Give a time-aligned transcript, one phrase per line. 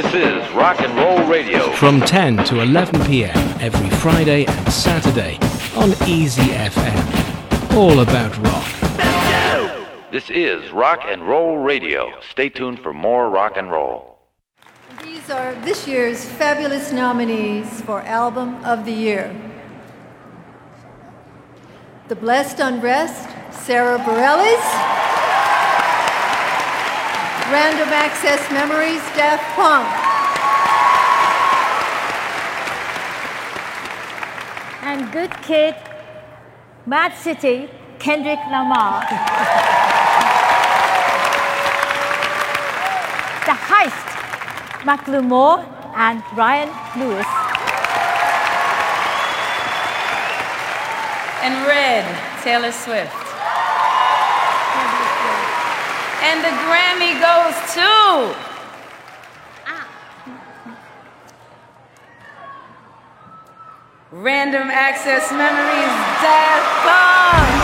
[0.00, 1.72] This is Rock and Roll Radio.
[1.72, 3.36] From 10 to 11 p.m.
[3.60, 5.40] every Friday and Saturday
[5.76, 7.74] on Easy FM.
[7.74, 10.12] All about rock.
[10.12, 12.12] This is Rock and Roll Radio.
[12.30, 14.20] Stay tuned for more rock and roll.
[15.02, 19.34] These are this year's fabulous nominees for Album of the Year.
[22.06, 25.07] The Blessed Unrest, Sara Bareilles.
[27.50, 29.88] Random Access Memories, Daft Punk.
[34.84, 35.74] And Good Kid,
[36.84, 39.00] Mad City, Kendrick Lamar.
[43.48, 44.06] the Heist,
[44.84, 45.64] Macklemore
[45.96, 46.68] and Ryan
[47.00, 47.26] Lewis.
[51.42, 52.04] And Red,
[52.42, 53.27] Taylor Swift.
[56.20, 58.48] And the Grammy goes to.
[64.10, 67.58] Random Access Memories, Daft Punk.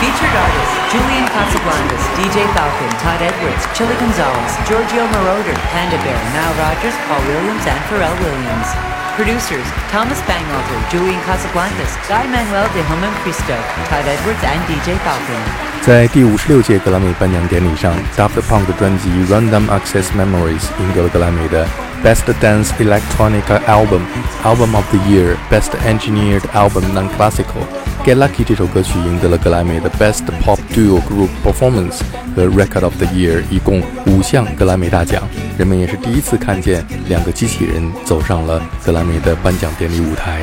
[0.00, 6.56] Featured artists Julian Casablancas, DJ Falcon, Todd Edwards, Chilly Gonzales, Giorgio Moroder, Panda Bear, Nile
[6.56, 8.99] Rodgers, Paul Williams, and Pharrell Williams.
[9.20, 13.52] Producers, Thomas Bangalter, Julian Casablancas, Guy Manuel de Homem Christo,
[13.90, 15.42] Todd Edwards, and DJ Falcon.
[15.82, 21.66] 在第五十六届格莱美颁奖典礼上，Daft Punk 的专辑《Random Access Memories》赢得了格莱美的
[22.02, 24.00] Best Dance Electronica Album、
[24.42, 27.89] Album of the Year、Best Engineered Album Non-Classical。
[28.02, 32.00] Get Lucky 这首歌曲赢得了格莱美的 Best Pop Duo Group Performance
[32.34, 35.22] 和 Record of the Year，一共五项格莱美大奖。
[35.58, 40.40] 人们也是第一次看见两个机器人走上了格莱美的颁奖典礼舞台。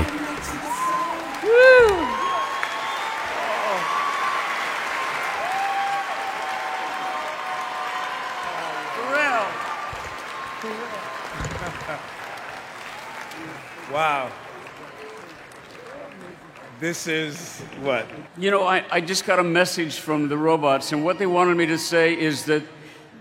[16.87, 18.07] This is what?
[18.37, 21.57] You know, I, I just got a message from the robots, and what they wanted
[21.57, 22.63] me to say is that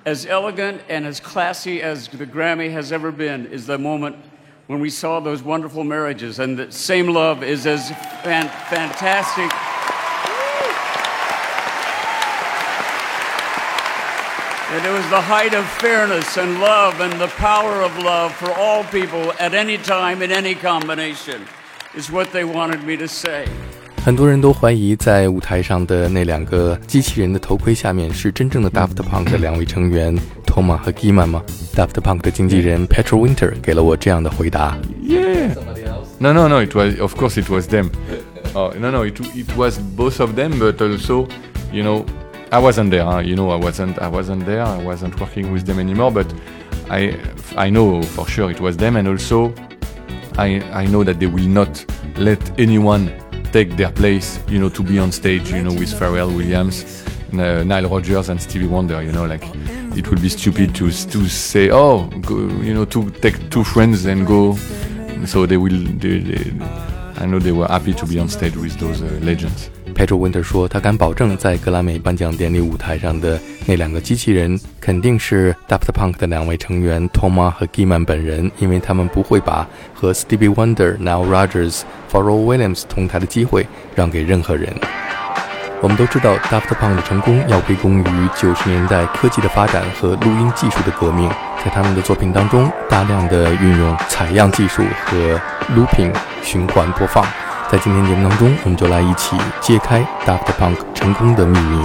[0.04, 4.14] as elegant and as classy as the Grammy has ever been is the moment
[4.68, 7.90] when we saw those wonderful marriages, and that Same Love is as
[8.22, 9.50] fan- fantastic.
[14.70, 18.52] And it was the height of fairness and love and the power of love for
[18.52, 21.44] all people at any time in any combination,
[21.96, 23.46] is what they wanted me to say.
[24.04, 31.42] 很多人都怀疑，在舞台上的那两个机器人的头盔下面是真正的 Daft Punk 的两位成员 Toma 和 Giman 吗
[31.74, 35.48] ？Daft Punk 的经纪人 Pedro Winter 给了我这样的回答：Yeah,
[36.20, 36.62] no, no, no.
[36.62, 37.90] It was, of course, it was them.
[38.54, 41.26] Oh, no, no, it it was both of them, but also,
[41.72, 42.04] you know,
[42.50, 43.22] I wasn't there.
[43.24, 44.62] You know, I wasn't, I wasn't there.
[44.62, 46.12] I wasn't working with them anymore.
[46.12, 46.32] But
[46.88, 47.16] I,
[47.56, 49.52] I know for sure it was them, and also.
[50.38, 51.84] I, I know that they will not
[52.16, 53.12] let anyone
[53.52, 54.38] take their place.
[54.48, 55.50] You know, to be on stage.
[55.50, 59.02] You know, with Pharrell Williams, uh, Nile Rodgers, and Stevie Wonder.
[59.02, 59.44] You know, like
[59.96, 64.04] it would be stupid to to say, oh, go, you know, to take two friends
[64.04, 64.56] and go.
[65.26, 65.82] So they will.
[65.98, 66.52] They, they,
[67.18, 69.70] I know they were happy to be on stage with those uh, legends.
[69.94, 81.58] Pedro Winter 说，他敢保证，在格莱美颁奖典礼舞台上的那两个机器人，肯定是 Daft Punk 的两位成员 Toma 和 Giman 本人，因为他们不会把和 Stevie Wonder、Now r o g
[81.58, 84.74] e r s、f a r r e l l Williams 同台的机会让给任何人。
[85.80, 91.30] 我们都知道，Daft Punk 的成功要归功于九十年代科技的发展和录音技术的革命。
[91.64, 95.40] 在他们的作品当中，大量的运用采样技术和
[95.74, 96.12] looping
[96.46, 97.26] 循环播放。
[97.70, 101.84] 在今天节目当中，我们就来一起揭开 Daft Punk 成功的秘密。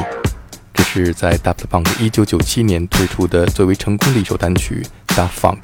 [0.71, 4.85] 这是在 Daft Punk 1997年推出的最为成功的一首单曲
[5.15, 5.59] 《Daft Funk》。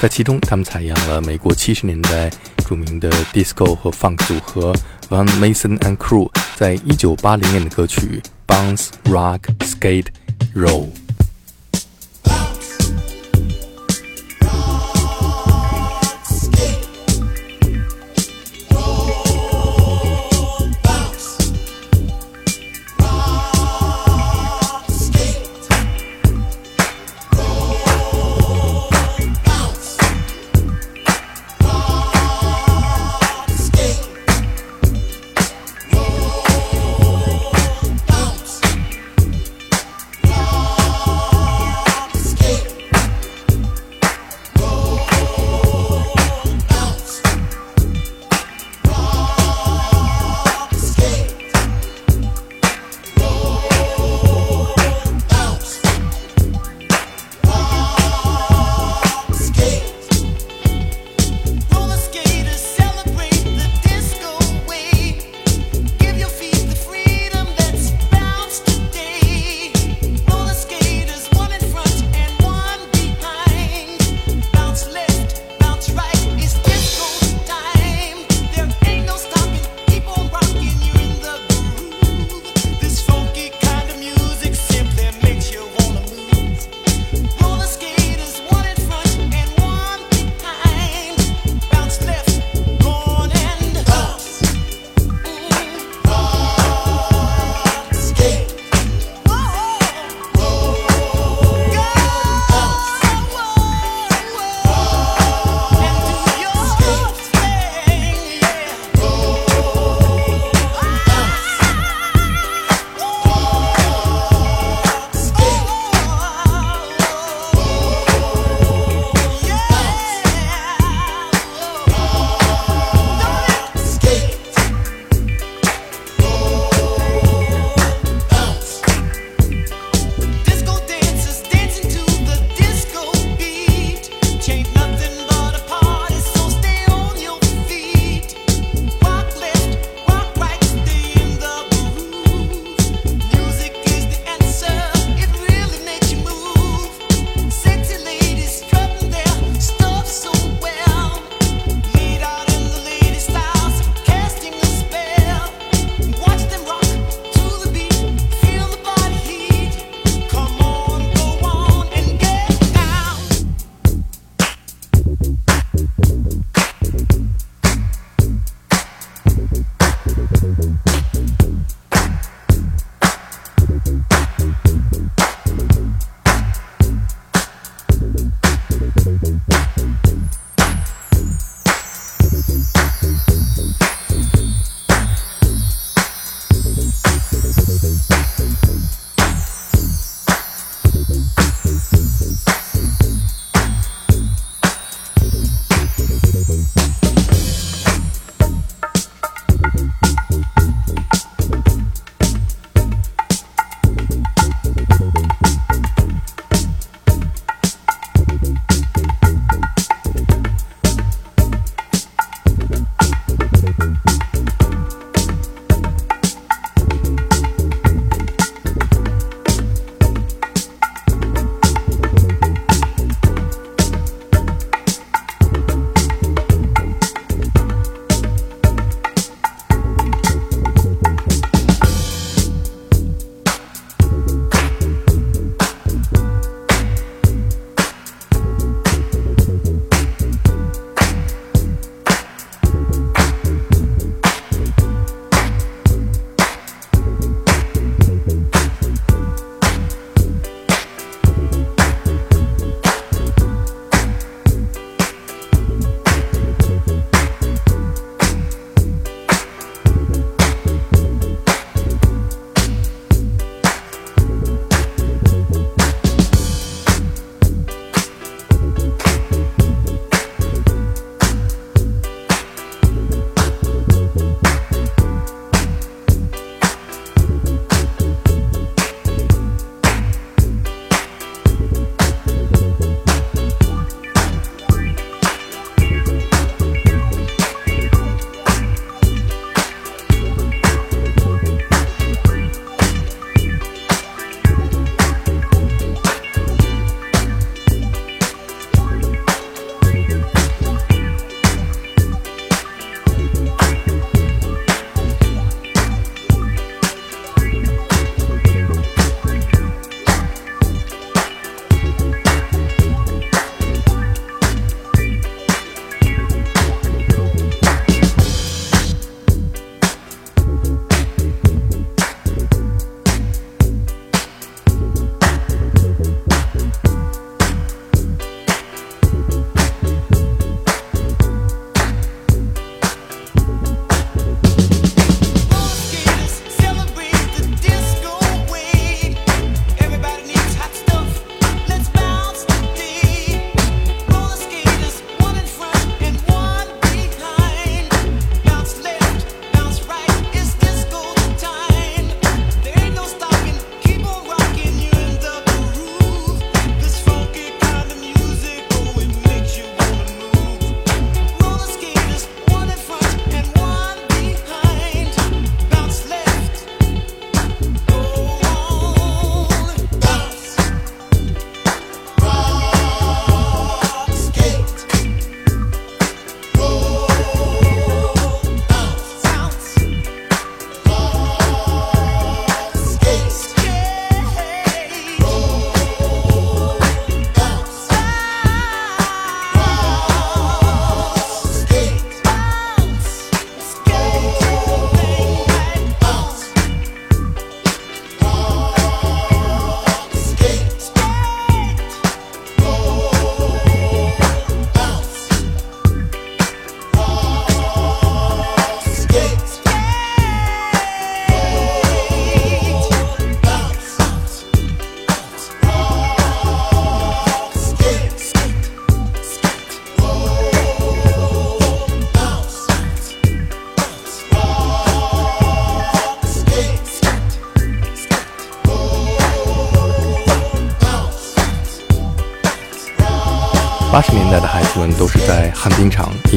[0.00, 2.30] 在其中，他们采样了美国七十年代
[2.66, 4.74] 著名的 disco 和 funk 组合
[5.10, 8.22] Van Mason and Crew 在一九八零年的歌曲
[8.52, 10.06] 《Bounce Rock Skate
[10.56, 10.86] Roll》。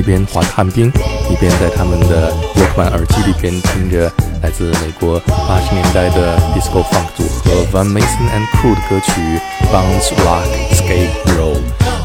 [0.05, 0.87] 边滑旱冰，
[1.29, 4.11] 一边在他们的 Walkman 耳机里边听着
[4.43, 9.39] 来自美国八十年代的 disco funk 组合 Van Mason and Crew 的歌曲
[9.73, 11.57] Bounce Rock Skate Roll。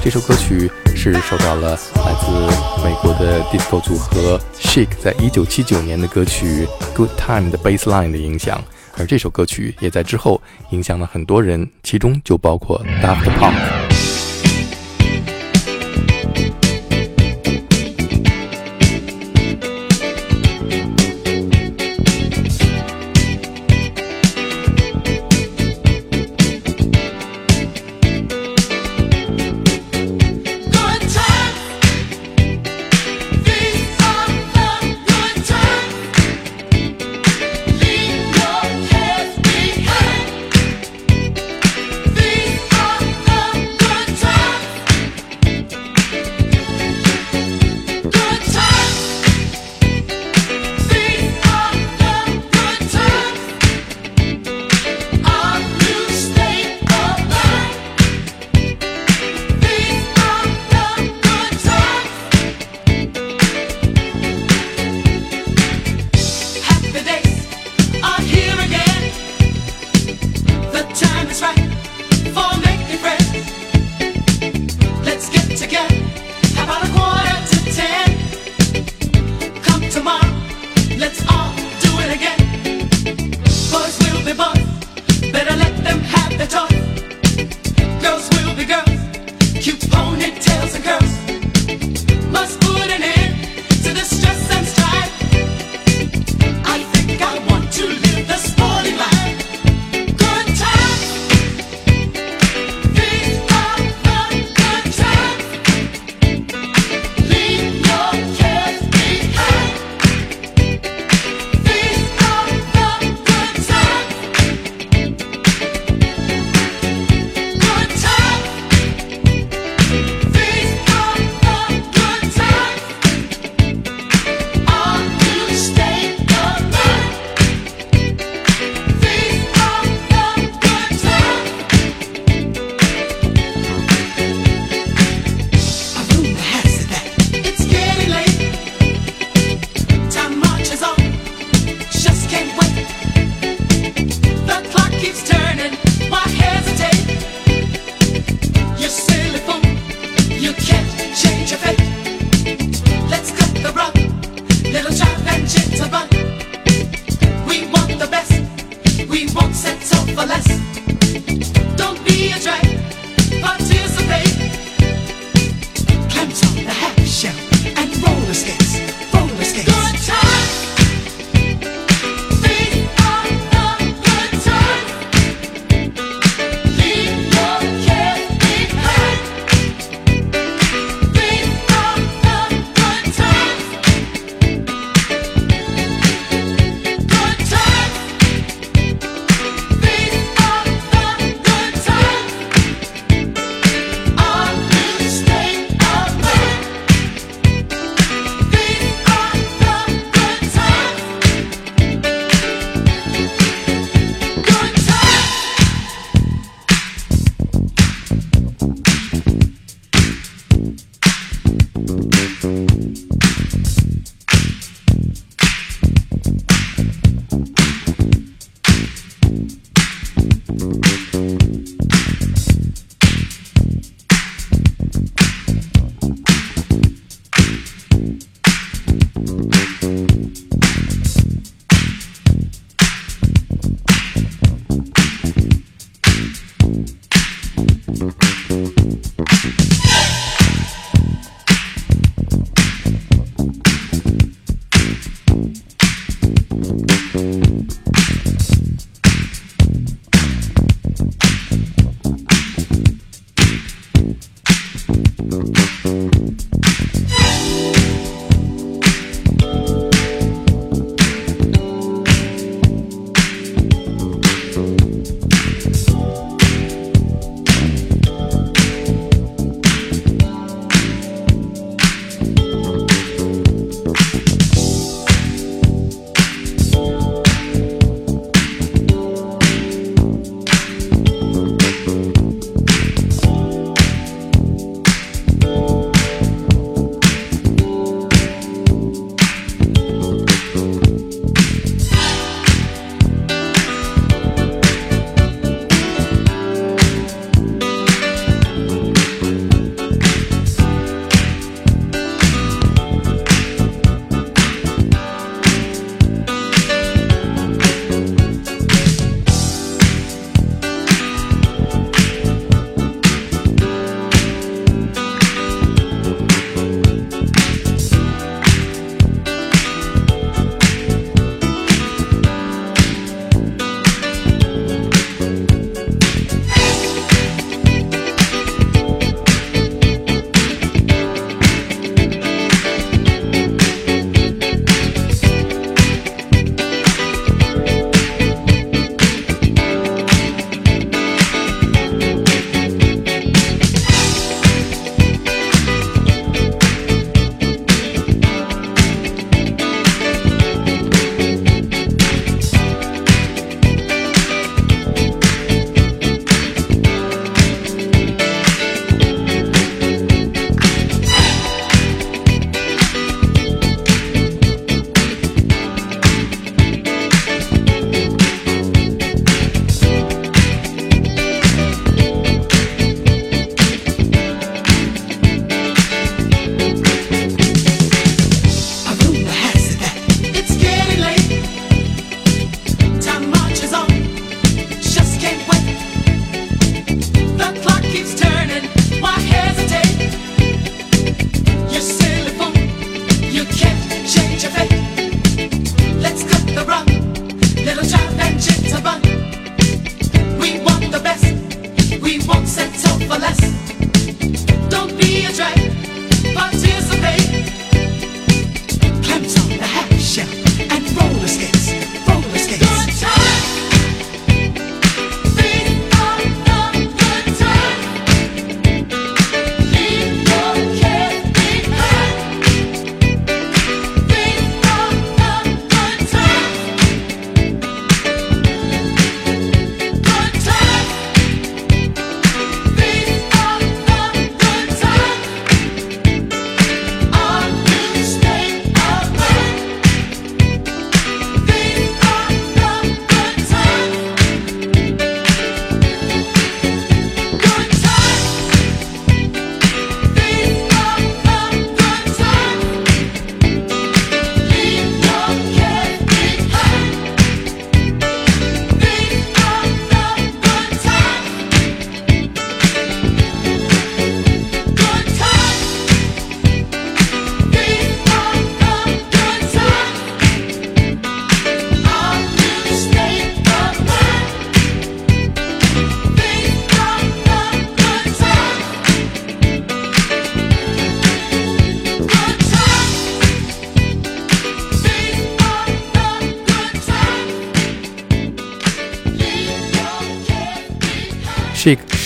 [0.03, 8.63] 这首歌曲是受到了来自美国的 disco 组合 Chic 在一九七九年的歌曲 Good Time 的 bass line 的影响，
[8.97, 10.41] 而这首歌曲也在之后
[10.71, 13.90] 影响了很多人，其中就包括 Daft Punk。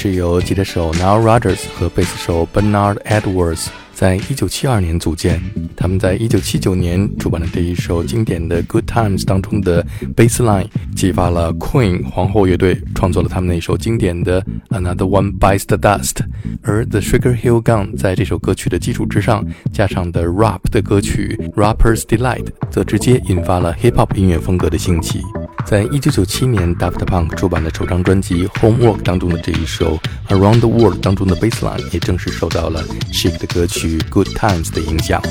[0.03, 3.67] 是由吉他手 Nile Rodgers 和贝斯手 Bernard Edwards
[4.04, 5.40] 在一九七二年组建。
[5.74, 16.16] 他们在一九七九年出版的这一首经典的《Good Times》当中的 Bassline，激发了 Queen 皇后乐队创作了他们那首经典的 Another One Bites the Dust。
[16.62, 25.22] 而 The Sugar Hill Gang 在这首歌曲的基础之上加上的 Rap 的歌曲 Rapper's Delight，则直接引发了 Hip Hop 音乐风格的兴起。
[25.64, 29.98] 在一九九七年，Daft Punk 出版的首张专辑《Homework》当中的这一首
[30.34, 35.22] 《Around the World》当中的 Bassline，也正式受到了 Shake 的歌曲《Good Times》的影响。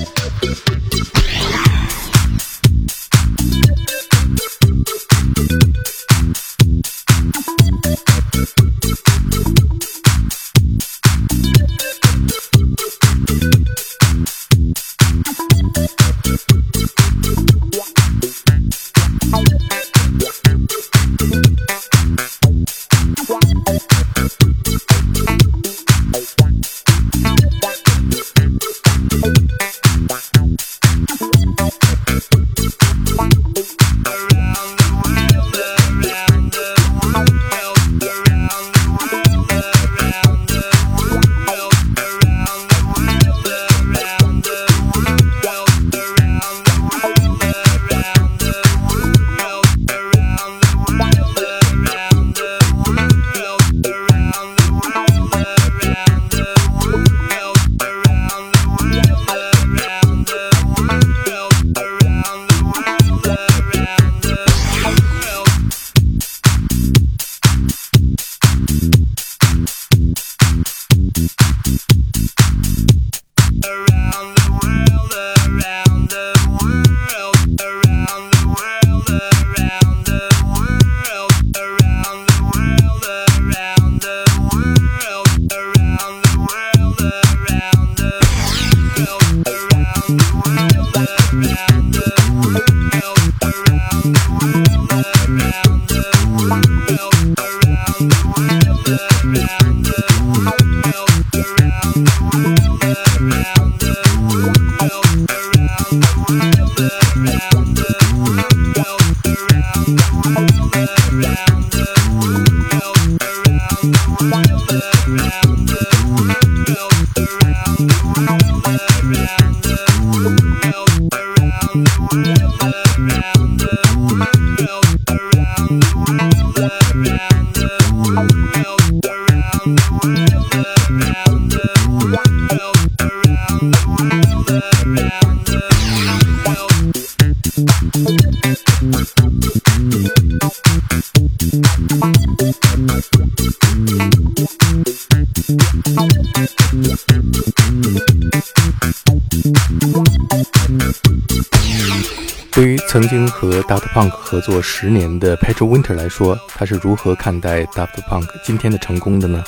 [152.51, 159.43] 对于曾经和 Daft Punk 合作十年的 Pedro Winter 来说，他是如何看待 Daft Punk 今天的成功的呢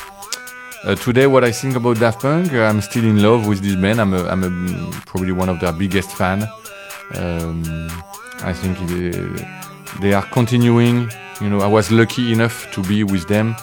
[0.85, 3.75] ？Uh, today, what I think about Daft Punk, uh, I'm still in love with this
[3.75, 3.99] band.
[3.99, 4.49] I'm, a, I'm a,
[5.05, 6.47] probably one of their biggest fan.
[7.15, 7.89] Um,
[8.43, 9.11] I think they,
[10.01, 11.09] they, are continuing.
[11.41, 13.55] You know, I was lucky enough to be with them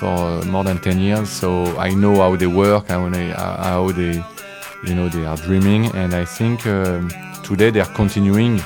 [0.00, 3.92] for uh, more than 10 years, so I know how they work, how they, how
[3.92, 4.24] they
[4.84, 7.10] you know, they are dreaming, and I think um,
[7.44, 8.60] today they are continuing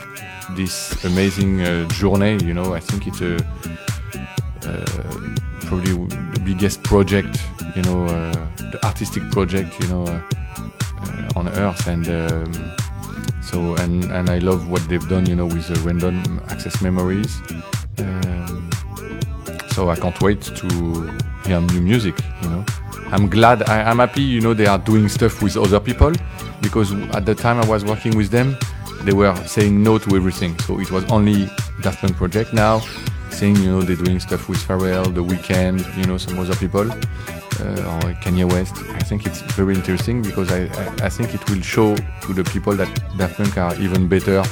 [0.55, 2.38] this amazing uh, journey.
[2.44, 3.37] You know, I think it's a
[4.66, 5.27] uh,
[5.62, 7.42] probably the biggest project,
[7.75, 8.33] you know, uh,
[8.70, 10.20] the artistic project, you know, uh,
[11.03, 12.53] uh, on Earth, and um,
[13.42, 17.40] so and and I love what they've done, you know, with the random access memories.
[19.74, 20.68] So I can't wait to
[21.44, 22.64] hear new music, you know.
[23.10, 26.12] I'm glad, I, am happy, you know, they are doing stuff with other people
[26.62, 28.56] because at the time I was working with them,
[29.02, 30.56] they were saying no to everything.
[30.60, 31.46] So it was only
[31.82, 32.52] Daft Punk project.
[32.52, 32.82] Now,
[33.30, 36.88] saying, you know, they're doing stuff with Pharrell, The Weeknd, you know, some other people,
[36.92, 38.76] uh, or Kanye West.
[38.76, 42.44] I think it's very interesting because I, I, I think it will show to the
[42.44, 44.44] people that Daft Punk are even better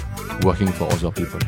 [0.42, 1.38] working for other people.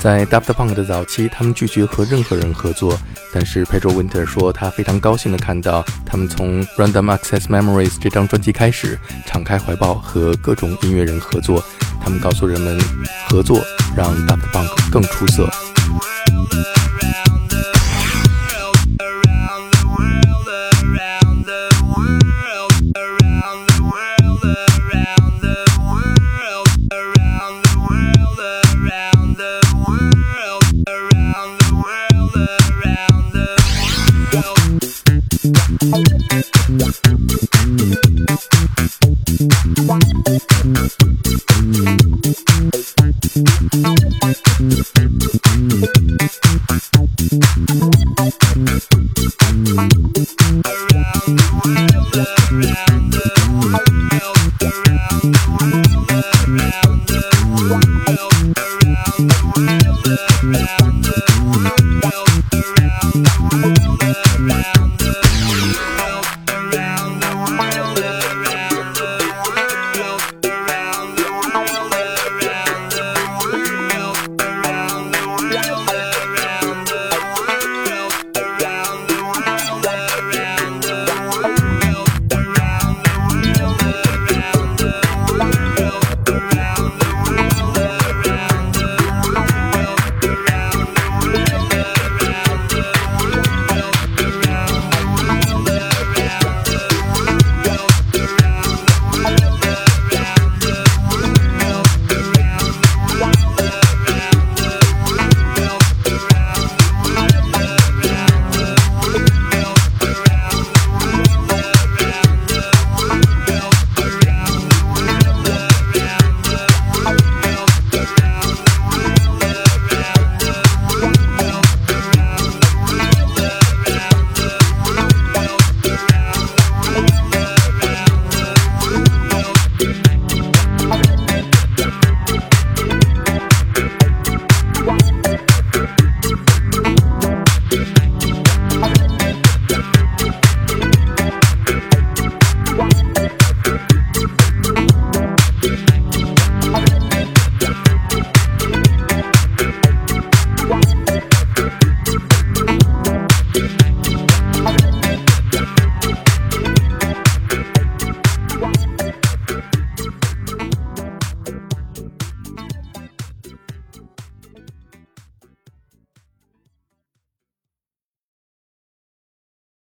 [0.00, 2.98] 在 Daft Punk 的早期，他们拒绝和任何人合作。
[3.32, 11.62] 但是 Pedro Winter 说，他非常高兴地看到他们从 Random Access Memories 这张专辑开始，敞开怀抱和各种音乐人合作。
[12.00, 12.78] 他们告诉人们，
[13.28, 13.60] 合作
[13.96, 15.48] 让 Daft Punk 更出色。